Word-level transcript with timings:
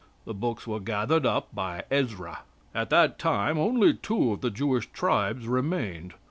The 0.25 0.33
books 0.33 0.65
were 0.65 0.79
gathered 0.79 1.27
up 1.27 1.53
by 1.53 1.83
Ezra. 1.91 2.39
At 2.73 2.89
that 2.89 3.19
time 3.19 3.59
only 3.59 3.93
two 3.93 4.31
of 4.31 4.41
the 4.41 4.49
Jewish 4.49 4.91
tribes 4.91 5.47
remained. 5.47 6.15